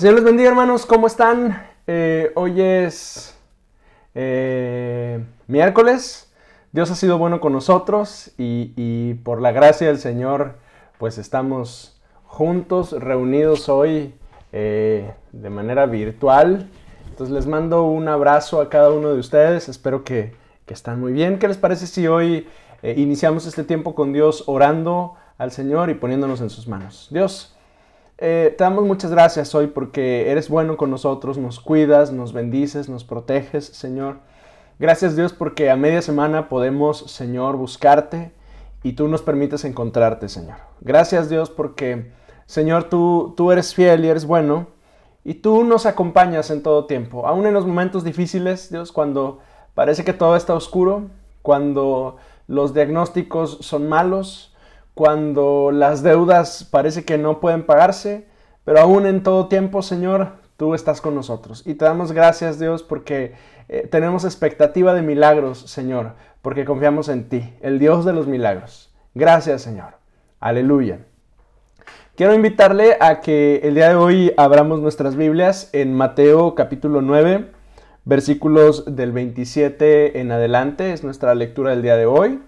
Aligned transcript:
Señor 0.00 0.14
les 0.14 0.24
bendiga, 0.24 0.48
hermanos. 0.48 0.86
¿Cómo 0.86 1.06
están? 1.06 1.62
Eh, 1.86 2.32
hoy 2.34 2.58
es 2.62 3.36
eh, 4.14 5.22
miércoles. 5.46 6.32
Dios 6.72 6.90
ha 6.90 6.94
sido 6.94 7.18
bueno 7.18 7.38
con 7.38 7.52
nosotros 7.52 8.30
y, 8.38 8.72
y, 8.76 9.12
por 9.12 9.42
la 9.42 9.52
gracia 9.52 9.88
del 9.88 9.98
Señor, 9.98 10.54
pues 10.96 11.18
estamos 11.18 12.00
juntos, 12.24 12.92
reunidos 12.92 13.68
hoy 13.68 14.14
eh, 14.52 15.12
de 15.32 15.50
manera 15.50 15.84
virtual. 15.84 16.70
Entonces 17.10 17.34
les 17.34 17.46
mando 17.46 17.84
un 17.84 18.08
abrazo 18.08 18.62
a 18.62 18.70
cada 18.70 18.88
uno 18.88 19.12
de 19.12 19.20
ustedes. 19.20 19.68
Espero 19.68 20.02
que, 20.02 20.32
que 20.64 20.72
están 20.72 20.98
muy 20.98 21.12
bien. 21.12 21.38
¿Qué 21.38 21.46
les 21.46 21.58
parece 21.58 21.86
si 21.86 22.06
hoy 22.06 22.48
iniciamos 22.82 23.44
este 23.46 23.64
tiempo 23.64 23.94
con 23.94 24.14
Dios 24.14 24.44
orando 24.46 25.16
al 25.36 25.52
Señor 25.52 25.90
y 25.90 25.94
poniéndonos 25.94 26.40
en 26.40 26.48
sus 26.48 26.66
manos? 26.66 27.08
Dios. 27.10 27.54
Eh, 28.22 28.54
te 28.58 28.64
damos 28.64 28.84
muchas 28.84 29.10
gracias 29.10 29.54
hoy 29.54 29.68
porque 29.68 30.30
eres 30.30 30.50
bueno 30.50 30.76
con 30.76 30.90
nosotros, 30.90 31.38
nos 31.38 31.58
cuidas, 31.58 32.12
nos 32.12 32.34
bendices, 32.34 32.90
nos 32.90 33.02
proteges, 33.02 33.64
Señor. 33.64 34.18
Gracias 34.78 35.16
Dios 35.16 35.32
porque 35.32 35.70
a 35.70 35.76
media 35.76 36.02
semana 36.02 36.50
podemos, 36.50 37.10
Señor, 37.10 37.56
buscarte 37.56 38.34
y 38.82 38.92
tú 38.92 39.08
nos 39.08 39.22
permites 39.22 39.64
encontrarte, 39.64 40.28
Señor. 40.28 40.58
Gracias 40.82 41.30
Dios 41.30 41.48
porque, 41.48 42.12
Señor, 42.44 42.84
tú, 42.84 43.32
tú 43.38 43.52
eres 43.52 43.74
fiel 43.74 44.04
y 44.04 44.08
eres 44.08 44.26
bueno 44.26 44.66
y 45.24 45.34
tú 45.34 45.64
nos 45.64 45.86
acompañas 45.86 46.50
en 46.50 46.62
todo 46.62 46.84
tiempo, 46.84 47.26
aún 47.26 47.46
en 47.46 47.54
los 47.54 47.66
momentos 47.66 48.04
difíciles, 48.04 48.70
Dios, 48.70 48.92
cuando 48.92 49.38
parece 49.74 50.04
que 50.04 50.12
todo 50.12 50.36
está 50.36 50.52
oscuro, 50.52 51.08
cuando 51.40 52.18
los 52.48 52.74
diagnósticos 52.74 53.56
son 53.62 53.88
malos, 53.88 54.49
cuando 54.94 55.70
las 55.72 56.02
deudas 56.02 56.68
parece 56.70 57.04
que 57.04 57.18
no 57.18 57.40
pueden 57.40 57.64
pagarse, 57.64 58.26
pero 58.64 58.80
aún 58.80 59.06
en 59.06 59.22
todo 59.22 59.48
tiempo, 59.48 59.82
Señor, 59.82 60.32
tú 60.56 60.74
estás 60.74 61.00
con 61.00 61.14
nosotros. 61.14 61.66
Y 61.66 61.74
te 61.74 61.84
damos 61.84 62.12
gracias, 62.12 62.58
Dios, 62.58 62.82
porque 62.82 63.34
eh, 63.68 63.88
tenemos 63.90 64.24
expectativa 64.24 64.92
de 64.94 65.02
milagros, 65.02 65.58
Señor, 65.60 66.12
porque 66.42 66.64
confiamos 66.64 67.08
en 67.08 67.28
ti, 67.28 67.54
el 67.62 67.78
Dios 67.78 68.04
de 68.04 68.12
los 68.12 68.26
milagros. 68.26 68.94
Gracias, 69.14 69.62
Señor. 69.62 69.94
Aleluya. 70.38 71.00
Quiero 72.14 72.34
invitarle 72.34 72.98
a 73.00 73.20
que 73.20 73.60
el 73.62 73.74
día 73.74 73.88
de 73.88 73.94
hoy 73.94 74.34
abramos 74.36 74.80
nuestras 74.80 75.16
Biblias 75.16 75.70
en 75.72 75.94
Mateo 75.94 76.54
capítulo 76.54 77.00
9, 77.00 77.46
versículos 78.04 78.94
del 78.94 79.12
27 79.12 80.20
en 80.20 80.30
adelante. 80.30 80.92
Es 80.92 81.02
nuestra 81.02 81.34
lectura 81.34 81.70
del 81.70 81.80
día 81.80 81.96
de 81.96 82.04
hoy. 82.06 82.40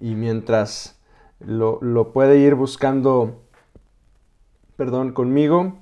Y 0.00 0.14
mientras 0.14 1.00
lo, 1.38 2.12
puede 2.12 2.38
ir 2.38 2.54
buscando, 2.54 3.42
perdón, 4.76 5.12
conmigo, 5.12 5.78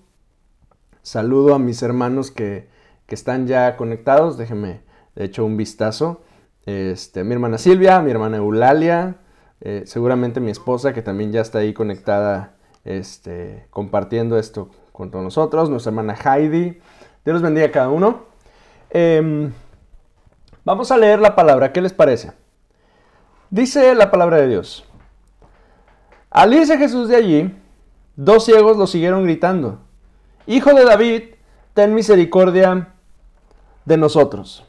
saludo 1.02 1.54
a 1.54 1.58
mis 1.58 1.82
hermanos 1.82 2.30
que, 2.30 2.68
están 3.08 3.48
ya 3.48 3.76
conectados, 3.76 4.38
déjenme 4.38 4.82
de 5.16 5.24
hecho 5.24 5.44
un 5.44 5.56
vistazo. 5.56 6.22
Este, 6.64 7.24
mi 7.24 7.32
hermana 7.32 7.58
Silvia, 7.58 8.00
mi 8.02 8.12
hermana 8.12 8.36
Eulalia, 8.36 9.16
eh, 9.60 9.82
seguramente 9.84 10.38
mi 10.38 10.52
esposa 10.52 10.92
que 10.92 11.02
también 11.02 11.32
ya 11.32 11.40
está 11.40 11.58
ahí 11.58 11.74
conectada 11.74 12.54
este, 12.84 13.66
compartiendo 13.70 14.38
esto 14.38 14.70
con 14.92 15.10
todos 15.10 15.24
nosotros, 15.24 15.70
nuestra 15.70 15.90
hermana 15.90 16.14
Heidi. 16.14 16.78
Dios 17.24 17.42
bendiga 17.42 17.66
a 17.66 17.72
cada 17.72 17.88
uno. 17.88 18.26
Em, 18.90 19.52
vamos 20.64 20.92
a 20.92 20.96
leer 20.96 21.18
la 21.18 21.34
palabra, 21.34 21.72
¿qué 21.72 21.80
les 21.80 21.92
parece? 21.92 22.30
Dice 23.50 23.94
la 23.96 24.10
palabra 24.10 24.36
de 24.36 24.48
Dios. 24.48 24.84
Al 26.30 26.54
irse 26.54 26.78
Jesús 26.78 27.08
de 27.08 27.16
allí, 27.16 27.56
dos 28.14 28.44
ciegos 28.44 28.76
lo 28.76 28.86
siguieron 28.86 29.24
gritando, 29.24 29.80
Hijo 30.46 30.72
de 30.72 30.84
David, 30.84 31.22
ten 31.74 31.94
misericordia 31.94 32.94
de 33.84 33.96
nosotros. 33.96 34.64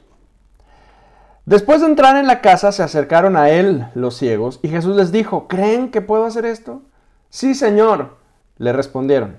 Después 1.46 1.81
de 1.81 1.88
entrar 1.88 2.18
en 2.18 2.28
la 2.28 2.41
casa, 2.41 2.72
se 2.72 2.84
acercaron 2.84 3.36
a 3.36 3.50
él 3.50 3.88
los 3.96 4.16
ciegos 4.16 4.59
y 4.62 4.70
Jesús 4.70 4.96
les 4.96 5.12
dijo, 5.12 5.47
¿creen 5.47 5.91
que 5.91 6.02
puedo 6.02 6.25
hacer 6.25 6.46
esto? 6.46 6.81
Sí, 7.30 7.56
Señor, 7.56 8.18
le 8.58 8.74
respondieron. 8.74 9.38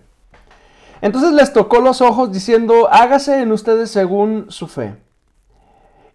Entonces 1.01 1.33
les 1.33 1.53
tocó 1.53 1.81
los 1.81 2.01
ojos 2.01 2.33
diciendo, 2.33 2.89
hágase 2.91 3.43
en 3.43 3.53
ustedes 3.53 3.91
según 3.91 4.47
su 4.49 4.69
fe. 4.69 4.97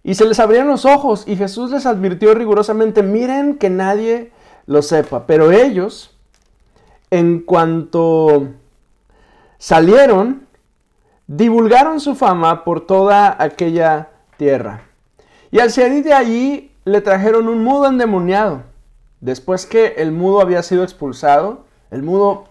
Y 0.07 0.15
se 0.15 0.25
les 0.25 0.39
abrieron 0.39 0.69
los 0.69 0.85
ojos 0.85 1.25
y 1.27 1.35
Jesús 1.35 1.69
les 1.69 1.85
advirtió 1.85 2.33
rigurosamente, 2.33 3.03
miren 3.03 3.57
que 3.57 3.69
nadie 3.69 4.31
lo 4.65 4.81
sepa. 4.81 5.27
Pero 5.27 5.51
ellos, 5.51 6.15
en 7.11 7.41
cuanto 7.41 8.47
salieron, 9.57 10.47
divulgaron 11.27 11.99
su 11.99 12.15
fama 12.15 12.63
por 12.63 12.87
toda 12.87 13.35
aquella 13.37 14.07
tierra. 14.37 14.83
Y 15.51 15.59
al 15.59 15.71
salir 15.71 16.05
de 16.05 16.13
allí 16.13 16.71
le 16.85 17.01
trajeron 17.01 17.49
un 17.49 17.61
mudo 17.61 17.87
endemoniado. 17.87 18.63
Después 19.19 19.65
que 19.65 19.95
el 19.97 20.13
mudo 20.13 20.39
había 20.39 20.63
sido 20.63 20.83
expulsado, 20.83 21.65
el 21.91 22.01
mudo 22.01 22.45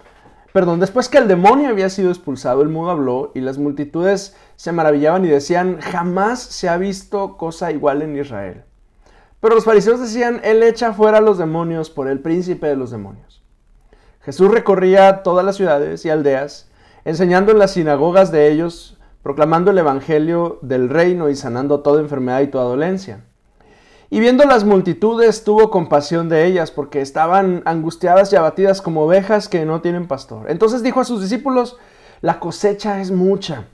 Perdón, 0.56 0.80
después 0.80 1.10
que 1.10 1.18
el 1.18 1.28
demonio 1.28 1.68
había 1.68 1.90
sido 1.90 2.08
expulsado, 2.08 2.62
el 2.62 2.70
mudo 2.70 2.90
habló 2.90 3.30
y 3.34 3.40
las 3.40 3.58
multitudes 3.58 4.34
se 4.56 4.72
maravillaban 4.72 5.24
y 5.24 5.28
decían, 5.28 5.80
jamás 5.80 6.40
se 6.40 6.68
ha 6.68 6.76
visto 6.78 7.36
cosa 7.36 7.70
igual 7.70 8.02
en 8.02 8.18
Israel. 8.18 8.64
Pero 9.40 9.54
los 9.54 9.64
fariseos 9.64 10.00
decían, 10.00 10.40
Él 10.42 10.62
echa 10.62 10.92
fuera 10.92 11.18
a 11.18 11.20
los 11.20 11.38
demonios 11.38 11.90
por 11.90 12.08
el 12.08 12.20
príncipe 12.20 12.66
de 12.66 12.76
los 12.76 12.90
demonios. 12.90 13.42
Jesús 14.22 14.50
recorría 14.50 15.22
todas 15.22 15.44
las 15.44 15.56
ciudades 15.56 16.04
y 16.04 16.10
aldeas, 16.10 16.68
enseñando 17.04 17.52
en 17.52 17.58
las 17.58 17.72
sinagogas 17.72 18.32
de 18.32 18.50
ellos, 18.50 18.98
proclamando 19.22 19.70
el 19.70 19.78
Evangelio 19.78 20.58
del 20.62 20.88
reino 20.88 21.28
y 21.28 21.36
sanando 21.36 21.80
toda 21.80 22.00
enfermedad 22.00 22.40
y 22.40 22.48
toda 22.48 22.64
dolencia. 22.64 23.24
Y 24.08 24.20
viendo 24.20 24.44
las 24.44 24.64
multitudes, 24.64 25.44
tuvo 25.44 25.70
compasión 25.70 26.28
de 26.28 26.46
ellas, 26.46 26.70
porque 26.70 27.00
estaban 27.00 27.62
angustiadas 27.66 28.32
y 28.32 28.36
abatidas 28.36 28.80
como 28.80 29.02
ovejas 29.02 29.48
que 29.48 29.64
no 29.64 29.80
tienen 29.80 30.08
pastor. 30.08 30.50
Entonces 30.50 30.82
dijo 30.82 31.00
a 31.00 31.04
sus 31.04 31.20
discípulos, 31.20 31.76
la 32.20 32.40
cosecha 32.40 33.00
es 33.00 33.10
mucha, 33.10 33.66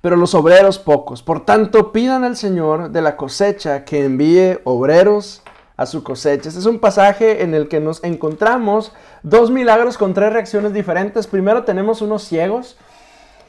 pero 0.00 0.16
los 0.16 0.34
obreros 0.34 0.78
pocos. 0.78 1.22
Por 1.22 1.44
tanto, 1.44 1.92
pidan 1.92 2.24
al 2.24 2.36
Señor 2.36 2.90
de 2.90 3.02
la 3.02 3.16
cosecha 3.16 3.84
que 3.84 4.04
envíe 4.04 4.58
obreros 4.64 5.42
a 5.76 5.86
su 5.86 6.02
cosecha. 6.02 6.48
Este 6.48 6.60
es 6.60 6.66
un 6.66 6.78
pasaje 6.78 7.42
en 7.42 7.54
el 7.54 7.68
que 7.68 7.80
nos 7.80 8.02
encontramos 8.04 8.92
dos 9.22 9.50
milagros 9.50 9.98
con 9.98 10.14
tres 10.14 10.32
reacciones 10.32 10.72
diferentes. 10.72 11.26
Primero 11.26 11.64
tenemos 11.64 12.02
unos 12.02 12.22
ciegos 12.22 12.76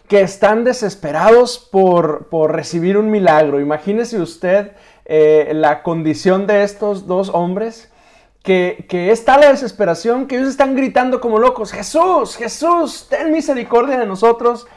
que 0.07 0.21
están 0.21 0.63
desesperados 0.63 1.57
por, 1.57 2.27
por 2.27 2.53
recibir 2.53 2.97
un 2.97 3.11
milagro. 3.11 3.61
Imagínese 3.61 4.19
usted 4.19 4.71
eh, 5.05 5.51
la 5.53 5.83
condición 5.83 6.47
de 6.47 6.63
estos 6.63 7.07
dos 7.07 7.29
hombres, 7.29 7.89
que, 8.43 8.85
que 8.89 9.11
es 9.11 9.23
tal 9.23 9.41
la 9.41 9.51
desesperación 9.51 10.25
que 10.25 10.35
ellos 10.35 10.49
están 10.49 10.75
gritando 10.75 11.21
como 11.21 11.37
locos, 11.37 11.71
Jesús, 11.71 12.35
Jesús, 12.35 13.07
ten 13.09 13.31
misericordia 13.31 13.99
de 13.99 14.05
nosotros. 14.05 14.67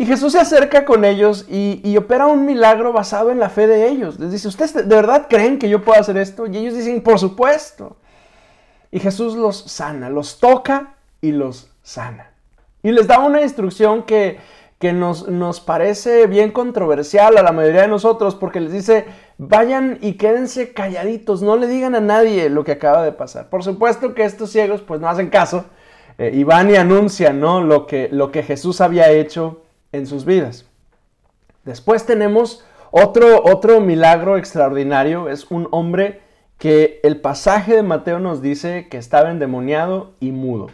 Y 0.00 0.06
Jesús 0.06 0.32
se 0.32 0.40
acerca 0.40 0.86
con 0.86 1.04
ellos 1.04 1.44
y, 1.46 1.94
opera 1.98 2.26
un 2.26 2.46
milagro 2.46 2.90
basado 2.90 3.30
en 3.30 3.38
la 3.38 3.50
fe 3.50 3.66
de 3.66 3.86
ellos. 3.86 4.18
Les 4.18 4.32
dice, 4.32 4.48
¿ustedes 4.48 4.72
de 4.72 4.96
verdad 4.96 5.26
creen 5.28 5.58
que 5.58 5.68
yo 5.68 5.84
puedo 5.84 6.00
hacer 6.00 6.16
esto? 6.16 6.46
Y 6.46 6.56
ellos 6.56 6.72
dicen, 6.72 7.02
por 7.02 7.18
supuesto. 7.18 7.98
Y 8.90 8.98
Jesús 8.98 9.36
los 9.36 9.58
sana, 9.58 10.08
los 10.08 10.40
toca 10.40 10.94
y 11.20 11.32
los 11.32 11.68
sana. 11.82 12.30
Y 12.82 12.92
les 12.92 13.08
da 13.08 13.18
una 13.18 13.42
instrucción 13.42 14.04
que, 14.04 14.38
que 14.78 14.94
nos, 14.94 15.28
nos 15.28 15.60
parece 15.60 16.26
bien 16.26 16.50
controversial 16.50 17.36
a 17.36 17.42
la 17.42 17.52
mayoría 17.52 17.82
de 17.82 17.88
nosotros 17.88 18.34
porque 18.34 18.60
les 18.60 18.72
dice, 18.72 19.04
vayan 19.36 19.98
y 20.00 20.14
quédense 20.14 20.72
calladitos, 20.72 21.42
no 21.42 21.56
le 21.56 21.66
digan 21.66 21.94
a 21.94 22.00
nadie 22.00 22.48
lo 22.48 22.64
que 22.64 22.72
acaba 22.72 23.02
de 23.02 23.12
pasar. 23.12 23.50
Por 23.50 23.62
supuesto 23.62 24.14
que 24.14 24.24
estos 24.24 24.50
ciegos 24.50 24.80
pues 24.80 24.98
no 24.98 25.10
hacen 25.10 25.28
caso 25.28 25.66
eh, 26.16 26.30
y 26.32 26.42
van 26.42 26.70
y 26.70 26.76
anuncian 26.76 27.38
¿no? 27.38 27.60
lo, 27.60 27.86
que, 27.86 28.08
lo 28.10 28.32
que 28.32 28.42
Jesús 28.42 28.80
había 28.80 29.10
hecho 29.10 29.60
en 29.92 30.06
sus 30.06 30.24
vidas. 30.24 30.66
Después 31.64 32.06
tenemos 32.06 32.64
otro, 32.90 33.44
otro 33.44 33.80
milagro 33.80 34.36
extraordinario, 34.36 35.28
es 35.28 35.50
un 35.50 35.68
hombre 35.70 36.20
que 36.58 37.00
el 37.02 37.20
pasaje 37.20 37.74
de 37.74 37.82
Mateo 37.82 38.18
nos 38.18 38.42
dice 38.42 38.88
que 38.90 38.98
estaba 38.98 39.30
endemoniado 39.30 40.12
y 40.20 40.32
mudo. 40.32 40.68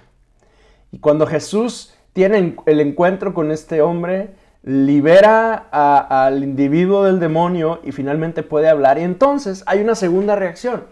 Y 0.91 0.99
cuando 0.99 1.27
Jesús 1.27 1.95
tiene 2.13 2.57
el 2.67 2.81
encuentro 2.81 3.35
con 3.35 3.51
este 3.51 3.83
hombre, 3.83 4.31
libera 4.63 5.69
al 5.71 6.43
individuo 6.43 7.05
del 7.05 7.21
demonio 7.21 7.81
y 7.85 7.93
finalmente 7.93 8.43
puede 8.43 8.69
hablar. 8.69 8.99
Y 8.99 9.03
entonces 9.03 9.63
hay 9.67 9.81
una 9.81 9.95
segunda 9.95 10.35
reacción. 10.35 10.85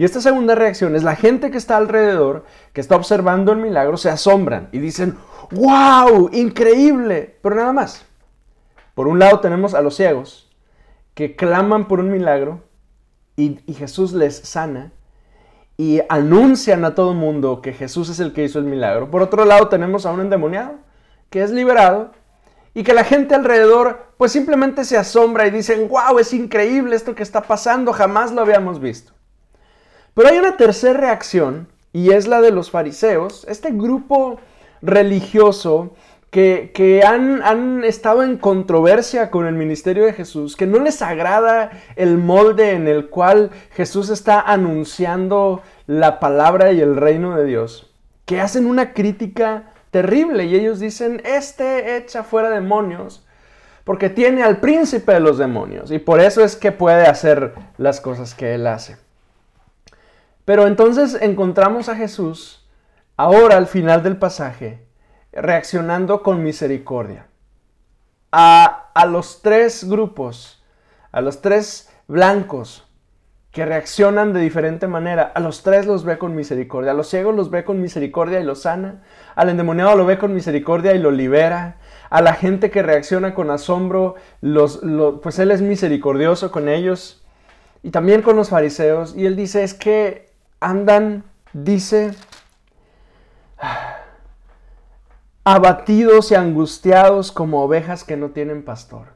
Y 0.00 0.04
esta 0.04 0.22
segunda 0.22 0.54
reacción 0.54 0.96
es 0.96 1.02
la 1.02 1.14
gente 1.14 1.50
que 1.50 1.58
está 1.58 1.76
alrededor, 1.76 2.46
que 2.72 2.80
está 2.80 2.96
observando 2.96 3.52
el 3.52 3.58
milagro, 3.58 3.98
se 3.98 4.08
asombran 4.08 4.70
y 4.72 4.78
dicen, 4.78 5.18
wow, 5.50 6.30
increíble, 6.32 7.36
pero 7.42 7.56
nada 7.56 7.74
más. 7.74 8.06
Por 8.94 9.08
un 9.08 9.18
lado 9.18 9.40
tenemos 9.40 9.74
a 9.74 9.82
los 9.82 9.96
ciegos 9.96 10.50
que 11.12 11.36
claman 11.36 11.86
por 11.86 12.00
un 12.00 12.10
milagro 12.10 12.62
y, 13.36 13.58
Jesús 13.74 14.14
les 14.14 14.38
sana. 14.38 14.90
y 15.76 16.00
anuncian 16.08 16.86
a 16.86 16.94
todo 16.94 17.10
el 17.10 17.18
mundo 17.18 17.60
que 17.60 17.74
Jesús 17.74 18.08
es 18.08 18.20
el 18.20 18.32
que 18.32 18.44
hizo 18.44 18.58
el 18.58 18.64
milagro. 18.64 19.10
Por 19.10 19.20
otro 19.20 19.44
lado 19.44 19.68
tenemos 19.68 20.06
a 20.06 20.12
un 20.12 20.22
endemoniado 20.22 20.76
que 21.28 21.42
es 21.42 21.50
liberado 21.50 22.12
y 22.72 22.84
que 22.84 22.94
la 22.94 23.04
gente 23.04 23.34
alrededor 23.34 24.14
pues 24.16 24.32
simplemente 24.32 24.86
se 24.86 24.96
asombra 24.96 25.46
y 25.46 25.50
dicen, 25.50 25.90
wow, 25.90 26.18
es 26.18 26.32
increíble 26.32 26.96
esto 26.96 27.14
que 27.14 27.22
está 27.22 27.42
pasando, 27.42 27.92
jamás 27.92 28.32
lo 28.32 28.40
habíamos 28.40 28.80
visto. 28.80 29.19
Pero 30.20 30.34
hay 30.34 30.38
una 30.38 30.58
tercera 30.58 31.00
reacción 31.00 31.66
y 31.94 32.12
es 32.12 32.28
la 32.28 32.42
de 32.42 32.50
los 32.50 32.70
fariseos, 32.70 33.46
este 33.48 33.70
grupo 33.70 34.38
religioso 34.82 35.94
que, 36.30 37.02
han, 37.06 37.42
han, 37.42 37.84
estado 37.84 38.22
en 38.22 38.36
controversia 38.36 39.30
con 39.30 39.46
el 39.46 39.54
ministerio 39.54 40.04
de 40.04 40.12
Jesús, 40.12 40.56
que 40.56 40.66
no 40.66 40.78
les 40.78 41.00
agrada 41.00 41.70
el 41.96 42.18
molde 42.18 42.72
en 42.72 42.86
el 42.86 43.08
cual 43.08 43.50
Jesús 43.70 44.10
está 44.10 44.42
anunciando 44.42 45.62
la 45.86 46.20
palabra 46.20 46.70
y 46.72 46.82
el 46.82 46.96
reino 46.96 47.34
de 47.34 47.46
Dios, 47.46 47.90
que 48.26 48.42
hacen 48.42 48.66
una 48.66 48.92
crítica 48.92 49.72
terrible 49.90 50.44
y 50.44 50.54
ellos 50.54 50.80
dicen, 50.80 51.22
este 51.24 51.96
echa 51.96 52.24
fuera 52.24 52.50
demonios 52.50 53.26
porque 53.84 54.10
tiene 54.10 54.42
al 54.42 54.58
príncipe 54.60 55.14
de 55.14 55.20
los 55.20 55.38
demonios 55.38 55.90
y 55.90 55.98
por 55.98 56.20
eso 56.20 56.44
es 56.44 56.56
que 56.56 56.72
puede 56.72 57.06
hacer 57.06 57.54
las 57.78 58.02
cosas 58.02 58.34
que 58.34 58.52
él 58.52 58.66
hace. 58.66 58.98
Pero 60.50 60.66
entonces 60.66 61.16
encontramos 61.22 61.88
a 61.88 61.94
Jesús 61.94 62.68
ahora 63.16 63.56
al 63.56 63.68
final 63.68 64.02
del 64.02 64.16
pasaje 64.16 64.84
reaccionando 65.30 66.24
con 66.24 66.42
misericordia. 66.42 67.28
A, 68.32 68.90
a 68.92 69.06
los 69.06 69.42
tres 69.42 69.88
grupos, 69.88 70.60
a 71.12 71.20
los 71.20 71.40
tres 71.40 71.88
blancos 72.08 72.84
que 73.52 73.64
reaccionan 73.64 74.32
de 74.32 74.40
diferente 74.40 74.88
manera, 74.88 75.22
a 75.22 75.38
los 75.38 75.62
tres 75.62 75.86
los 75.86 76.02
ve 76.02 76.18
con 76.18 76.34
misericordia. 76.34 76.90
A 76.90 76.94
los 76.94 77.08
ciegos 77.08 77.36
los 77.36 77.48
ve 77.48 77.62
con 77.62 77.80
misericordia 77.80 78.40
y 78.40 78.42
los 78.42 78.62
sana. 78.62 79.04
Al 79.36 79.50
endemoniado 79.50 79.94
lo 79.94 80.04
ve 80.04 80.18
con 80.18 80.34
misericordia 80.34 80.96
y 80.96 80.98
lo 80.98 81.12
libera. 81.12 81.76
A 82.08 82.22
la 82.22 82.32
gente 82.32 82.72
que 82.72 82.82
reacciona 82.82 83.34
con 83.34 83.52
asombro, 83.52 84.16
los, 84.40 84.80
pues 85.22 85.38
él 85.38 85.52
es 85.52 85.62
misericordioso 85.62 86.50
con 86.50 86.68
ellos. 86.68 87.24
Y 87.84 87.90
también 87.90 88.20
con 88.20 88.34
los 88.34 88.48
fariseos. 88.48 89.14
Y 89.16 89.26
él 89.26 89.36
dice, 89.36 89.62
es 89.62 89.74
que 89.74 90.29
andan, 90.60 91.24
dice, 91.52 92.14
abatidos 95.44 96.30
y 96.30 96.34
angustiados 96.34 97.32
como 97.32 97.62
ovejas 97.62 98.04
que 98.04 98.16
no 98.16 98.30
tienen 98.30 98.64
pastor. 98.64 99.08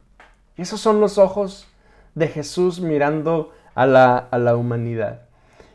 Y 0.56 0.62
esos 0.62 0.80
son 0.80 1.00
los 1.00 1.18
ojos 1.18 1.68
de 2.14 2.28
Jesús 2.28 2.80
mirando 2.80 3.52
a 3.74 3.86
la, 3.86 4.16
a 4.16 4.38
la 4.38 4.56
humanidad. 4.56 5.22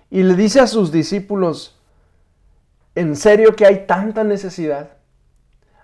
Y 0.09 0.23
le 0.23 0.35
dice 0.35 0.59
a 0.59 0.67
sus 0.67 0.91
discípulos, 0.91 1.77
¿en 2.95 3.15
serio 3.15 3.55
que 3.55 3.65
hay 3.65 3.85
tanta 3.85 4.23
necesidad? 4.23 4.89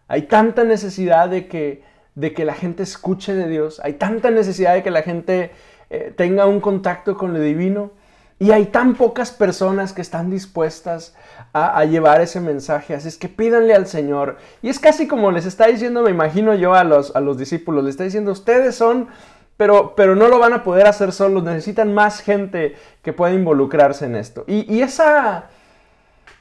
Hay 0.07 0.23
tanta 0.23 0.63
necesidad 0.63 1.29
de 1.29 1.47
que, 1.47 1.83
de 2.15 2.33
que 2.33 2.45
la 2.45 2.53
gente 2.53 2.83
escuche 2.83 3.35
de 3.35 3.47
Dios. 3.47 3.81
Hay 3.83 3.93
tanta 3.93 4.31
necesidad 4.31 4.73
de 4.73 4.83
que 4.83 4.91
la 4.91 5.01
gente 5.01 5.51
eh, 5.89 6.13
tenga 6.15 6.45
un 6.45 6.59
contacto 6.59 7.17
con 7.17 7.33
lo 7.33 7.39
divino. 7.39 7.91
Y 8.37 8.51
hay 8.51 8.65
tan 8.65 8.95
pocas 8.95 9.31
personas 9.31 9.93
que 9.93 10.01
están 10.01 10.29
dispuestas 10.29 11.15
a, 11.53 11.85
llevar 11.85 12.19
ese 12.19 12.41
mensaje. 12.41 12.93
Así 12.93 13.07
es 13.07 13.17
que 13.17 13.29
pídanle 13.29 13.73
al 13.73 13.87
Señor. 13.87 14.37
Y 14.61 14.67
es 14.67 14.77
casi 14.77 15.07
como 15.07 15.31
les 15.31 15.45
está 15.45 15.67
diciendo, 15.67 16.01
me 16.01 16.11
imagino 16.11 16.53
yo 16.53 16.73
a 16.73 16.83
los, 16.83 17.15
a 17.15 17.21
los 17.21 17.37
discípulos, 17.37 17.85
les 17.85 17.91
está 17.91 18.03
diciendo, 18.03 18.33
ustedes 18.33 18.75
son, 18.75 19.07
pero, 19.55 19.95
pero 19.95 20.17
no 20.17 20.27
lo 20.27 20.37
van 20.37 20.51
a 20.51 20.63
poder 20.63 20.85
hacer 20.85 21.13
solos. 21.13 21.43
Necesitan 21.43 21.93
más 21.93 22.19
gente 22.19 22.75
que 23.01 23.13
pueda 23.13 23.33
involucrarse 23.33 24.05
en 24.05 24.17
esto. 24.17 24.43
Y, 24.47 24.71
y 24.73 24.81
esa, 24.81 25.45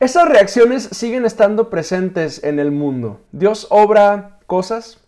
esas 0.00 0.29
reacciones 0.29 0.88
siguen 0.90 1.25
estando 1.25 1.70
presentes 1.70 2.43
en 2.43 2.58
el 2.58 2.73
mundo. 2.73 3.20
Dios 3.31 3.69
obra 3.70 4.40
cosas 4.47 4.99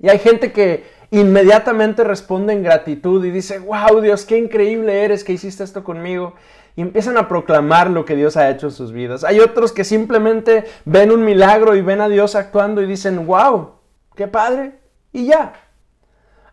y 0.00 0.08
hay 0.08 0.18
gente 0.18 0.52
que 0.52 0.84
inmediatamente 1.20 2.02
responde 2.02 2.52
en 2.52 2.62
gratitud 2.62 3.24
y 3.24 3.30
dice, 3.30 3.58
wow 3.58 4.00
Dios, 4.00 4.24
qué 4.24 4.38
increíble 4.38 5.04
eres 5.04 5.22
que 5.22 5.32
hiciste 5.32 5.62
esto 5.62 5.84
conmigo. 5.84 6.34
Y 6.76 6.80
empiezan 6.82 7.16
a 7.18 7.28
proclamar 7.28 7.90
lo 7.90 8.04
que 8.04 8.16
Dios 8.16 8.36
ha 8.36 8.50
hecho 8.50 8.66
en 8.66 8.72
sus 8.72 8.90
vidas. 8.90 9.22
Hay 9.22 9.38
otros 9.38 9.72
que 9.72 9.84
simplemente 9.84 10.64
ven 10.84 11.12
un 11.12 11.24
milagro 11.24 11.76
y 11.76 11.82
ven 11.82 12.00
a 12.00 12.08
Dios 12.08 12.34
actuando 12.34 12.82
y 12.82 12.86
dicen, 12.86 13.26
wow, 13.26 13.72
qué 14.16 14.26
padre. 14.26 14.78
Y 15.12 15.26
ya. 15.26 15.52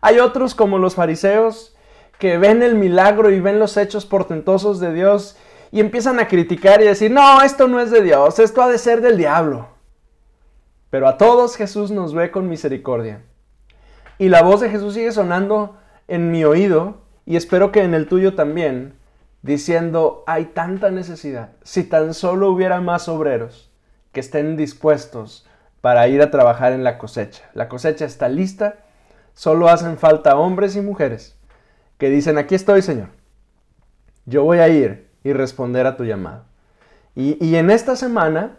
Hay 0.00 0.18
otros 0.20 0.54
como 0.54 0.78
los 0.78 0.94
fariseos 0.94 1.74
que 2.18 2.38
ven 2.38 2.62
el 2.62 2.76
milagro 2.76 3.30
y 3.30 3.40
ven 3.40 3.58
los 3.58 3.76
hechos 3.76 4.06
portentosos 4.06 4.78
de 4.78 4.92
Dios 4.92 5.36
y 5.72 5.80
empiezan 5.80 6.20
a 6.20 6.28
criticar 6.28 6.82
y 6.82 6.84
decir, 6.84 7.10
no, 7.10 7.42
esto 7.42 7.66
no 7.66 7.80
es 7.80 7.90
de 7.90 8.02
Dios, 8.02 8.38
esto 8.38 8.62
ha 8.62 8.68
de 8.68 8.78
ser 8.78 9.00
del 9.00 9.16
diablo. 9.16 9.68
Pero 10.90 11.08
a 11.08 11.16
todos 11.16 11.56
Jesús 11.56 11.90
nos 11.90 12.14
ve 12.14 12.30
con 12.30 12.48
misericordia 12.48 13.22
y 14.18 14.28
la 14.28 14.42
voz 14.42 14.60
de 14.60 14.70
Jesús 14.70 14.94
sigue 14.94 15.12
sonando 15.12 15.76
en 16.08 16.30
mi 16.30 16.44
oído 16.44 17.02
y 17.26 17.36
espero 17.36 17.72
que 17.72 17.82
en 17.82 17.94
el 17.94 18.08
tuyo 18.08 18.34
también, 18.34 18.94
diciendo, 19.42 20.24
hay 20.26 20.46
tanta 20.46 20.90
necesidad. 20.90 21.50
Si 21.62 21.84
tan 21.84 22.14
solo 22.14 22.50
hubiera 22.50 22.80
más 22.80 23.08
obreros 23.08 23.70
que 24.12 24.20
estén 24.20 24.56
dispuestos 24.56 25.46
para 25.80 26.06
ir 26.08 26.22
a 26.22 26.30
trabajar 26.30 26.72
en 26.72 26.84
la 26.84 26.98
cosecha. 26.98 27.42
La 27.54 27.68
cosecha 27.68 28.04
está 28.04 28.28
lista, 28.28 28.76
solo 29.34 29.68
hacen 29.68 29.98
falta 29.98 30.36
hombres 30.36 30.76
y 30.76 30.80
mujeres 30.80 31.36
que 31.98 32.10
dicen, 32.10 32.36
aquí 32.36 32.54
estoy 32.54 32.82
Señor, 32.82 33.08
yo 34.26 34.44
voy 34.44 34.58
a 34.58 34.68
ir 34.68 35.08
y 35.24 35.32
responder 35.32 35.86
a 35.86 35.96
tu 35.96 36.04
llamado. 36.04 36.44
Y, 37.14 37.44
y 37.44 37.56
en 37.56 37.70
esta 37.70 37.96
semana 37.96 38.58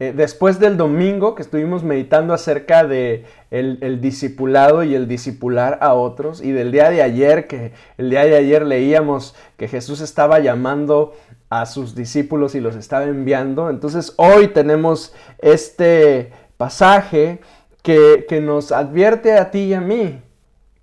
eh, 0.00 0.12
después 0.14 0.60
del 0.60 0.76
domingo 0.76 1.34
que 1.34 1.42
estuvimos 1.42 1.82
meditando 1.82 2.32
acerca 2.32 2.84
de 2.84 3.24
el, 3.50 4.00
discipulado 4.00 4.84
y 4.84 4.94
el 4.94 5.08
discipular 5.08 5.78
a 5.80 5.94
otros 5.94 6.40
y 6.40 6.52
del 6.52 6.70
día 6.70 6.90
de 6.90 7.02
ayer 7.02 7.48
que 7.48 7.72
el 7.96 8.10
día 8.10 8.24
de 8.24 8.36
ayer 8.36 8.64
leíamos 8.64 9.34
que 9.56 9.66
Jesús 9.66 10.00
estaba 10.00 10.38
llamando 10.38 11.14
a 11.50 11.66
sus 11.66 11.96
discípulos 11.96 12.54
y 12.54 12.60
los 12.60 12.76
estaba 12.76 13.04
enviando 13.04 13.70
entonces 13.70 14.14
hoy 14.18 14.48
tenemos 14.48 15.14
este 15.38 16.30
pasaje 16.56 17.40
que, 17.82 18.24
que 18.28 18.40
nos 18.40 18.70
advierte 18.70 19.32
a 19.34 19.50
ti 19.50 19.60
y 19.60 19.74
a 19.74 19.80
mí 19.80 20.20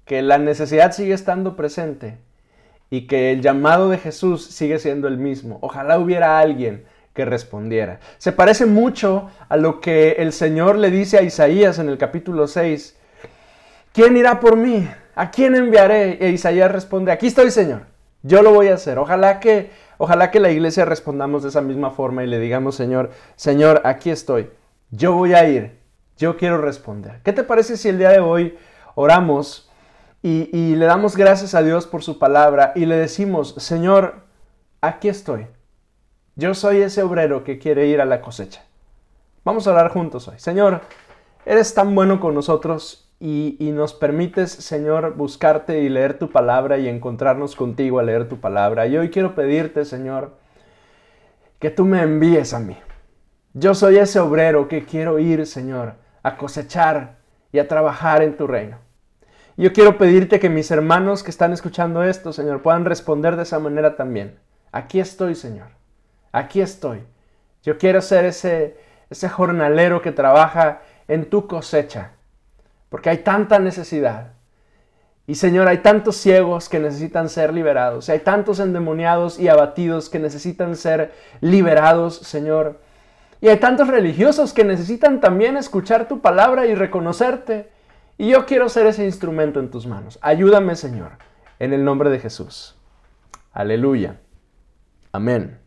que 0.03 0.21
la 0.21 0.37
necesidad 0.37 0.91
sigue 0.91 1.13
estando 1.13 1.55
presente 1.55 2.17
y 2.89 3.07
que 3.07 3.31
el 3.31 3.41
llamado 3.41 3.89
de 3.89 3.97
Jesús 3.97 4.45
sigue 4.45 4.79
siendo 4.79 5.07
el 5.07 5.17
mismo. 5.17 5.57
Ojalá 5.61 5.99
hubiera 5.99 6.39
alguien 6.39 6.85
que 7.15 7.25
respondiera. 7.25 7.99
Se 8.17 8.33
parece 8.33 8.65
mucho 8.65 9.29
a 9.47 9.55
lo 9.55 9.79
que 9.79 10.17
el 10.19 10.33
Señor 10.33 10.75
le 10.77 10.91
dice 10.91 11.17
a 11.17 11.21
Isaías 11.21 11.79
en 11.79 11.87
el 11.87 11.97
capítulo 11.97 12.45
6. 12.45 12.95
¿Quién 13.93 14.17
irá 14.17 14.41
por 14.41 14.57
mí? 14.57 14.87
¿A 15.15 15.31
quién 15.31 15.55
enviaré? 15.55 16.17
E 16.19 16.29
Isaías 16.29 16.69
responde, 16.69 17.13
aquí 17.13 17.27
estoy 17.27 17.51
Señor, 17.51 17.83
yo 18.21 18.41
lo 18.41 18.53
voy 18.53 18.67
a 18.67 18.73
hacer. 18.73 18.99
Ojalá 18.99 19.39
que, 19.39 19.71
ojalá 19.97 20.29
que 20.29 20.41
la 20.41 20.51
iglesia 20.51 20.83
respondamos 20.83 21.41
de 21.43 21.49
esa 21.49 21.61
misma 21.61 21.89
forma 21.89 22.21
y 22.25 22.27
le 22.27 22.37
digamos, 22.37 22.75
Señor, 22.75 23.11
Señor, 23.37 23.81
aquí 23.85 24.09
estoy, 24.09 24.49
yo 24.91 25.13
voy 25.13 25.33
a 25.33 25.47
ir, 25.47 25.79
yo 26.17 26.35
quiero 26.35 26.57
responder. 26.57 27.21
¿Qué 27.23 27.31
te 27.31 27.45
parece 27.45 27.77
si 27.77 27.87
el 27.87 27.97
día 27.97 28.09
de 28.09 28.19
hoy 28.19 28.57
oramos 28.95 29.71
y, 30.21 30.49
y 30.51 30.75
le 30.75 30.85
damos 30.85 31.15
gracias 31.15 31.55
a 31.55 31.63
Dios 31.63 31.87
por 31.87 32.03
su 32.03 32.19
palabra 32.19 32.73
y 32.75 32.85
le 32.85 32.97
decimos, 32.97 33.55
Señor, 33.57 34.15
aquí 34.81 35.07
estoy? 35.07 35.47
Yo 36.37 36.53
soy 36.53 36.81
ese 36.81 37.01
obrero 37.01 37.45
que 37.45 37.59
quiere 37.59 37.87
ir 37.87 38.01
a 38.01 38.05
la 38.05 38.19
cosecha. 38.19 38.65
Vamos 39.45 39.67
a 39.67 39.71
orar 39.71 39.89
juntos 39.89 40.27
hoy. 40.27 40.37
Señor, 40.37 40.81
eres 41.45 41.73
tan 41.73 41.95
bueno 41.95 42.19
con 42.19 42.35
nosotros 42.35 43.09
y, 43.21 43.55
nos 43.73 43.93
permites, 43.93 44.51
Señor, 44.51 45.15
buscarte 45.15 45.79
y 45.79 45.87
leer 45.87 46.19
tu 46.19 46.29
palabra 46.29 46.77
y 46.77 46.89
encontrarnos 46.89 47.55
contigo 47.55 47.99
a 47.99 48.03
leer 48.03 48.27
tu 48.27 48.41
palabra. 48.41 48.85
Y 48.85 48.97
hoy 48.97 49.11
quiero 49.11 49.33
pedirte, 49.33 49.85
Señor, 49.85 50.33
que 51.57 51.69
tú 51.69 51.85
me 51.85 52.01
envíes 52.01 52.53
a 52.53 52.59
mí. 52.59 52.75
Yo 53.53 53.73
soy 53.73 53.95
ese 53.95 54.19
obrero 54.19 54.67
que 54.67 54.83
quiero 54.83 55.19
ir, 55.19 55.47
Señor, 55.47 55.93
a 56.21 56.35
cosechar 56.35 57.15
y 57.53 57.59
a 57.59 57.69
trabajar 57.69 58.21
en 58.21 58.35
tu 58.35 58.45
reino. 58.45 58.79
Yo 59.55 59.71
quiero 59.71 59.97
pedirte 59.97 60.41
que 60.41 60.49
mis 60.49 60.69
hermanos 60.69 61.23
que 61.23 61.31
están 61.31 61.53
escuchando 61.53 62.03
esto, 62.03 62.33
Señor, 62.33 62.61
puedan 62.61 62.83
responder 62.83 63.37
de 63.37 63.43
esa 63.43 63.59
manera 63.59 63.95
también. 63.95 64.37
Aquí 64.73 64.99
estoy, 64.99 65.35
Señor 65.35 65.84
aquí 66.35 66.61
estoy. 66.61 67.03
Yo 67.63 67.77
quiero 67.77 68.01
ser 68.01 68.25
ese, 68.25 68.77
ese 69.09 69.29
jornalero 69.29 70.01
que 70.01 70.11
trabaja 70.11 70.81
en 71.07 71.29
tu 71.29 71.47
cosecha, 71.47 72.11
porque 72.89 73.09
hay 73.09 73.19
tanta 73.19 73.57
necesidad. 73.59 74.33
Y 75.27 75.35
Señor, 75.35 75.67
hay 75.67 75.79
tantos 75.79 76.17
ciegos 76.17 76.69
que 76.69 76.79
necesitan 76.79 77.29
ser 77.29 77.53
liberados, 77.53 78.09
hay 78.09 78.19
tantos 78.19 78.59
endemoniados 78.59 79.39
y 79.39 79.47
abatidos 79.47 80.09
que 80.09 80.19
necesitan 80.19 80.75
ser 80.75 81.13
liberados, 81.41 82.17
Señor. 82.17 82.79
Y 83.41 83.47
hay 83.47 83.57
tantos 83.57 83.87
religiosos 83.87 84.53
que 84.53 84.63
necesitan 84.63 85.19
también 85.21 85.57
escuchar 85.57 86.07
tu 86.07 86.21
palabra 86.21 86.67
y 86.67 86.75
reconocerte. 86.75 87.71
Y 88.17 88.29
yo 88.29 88.45
quiero 88.45 88.69
ser 88.69 88.87
ese 88.87 89.03
instrumento 89.03 89.59
en 89.59 89.71
tus 89.71 89.87
manos. 89.87 90.19
Ayúdame, 90.21 90.75
Señor, 90.75 91.13
en 91.59 91.73
el 91.73 91.83
nombre 91.83 92.09
de 92.09 92.19
Jesús. 92.19 92.75
Aleluya. 93.51 94.19
Amén. 95.11 95.64